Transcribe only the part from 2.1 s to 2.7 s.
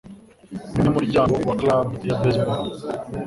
baseball.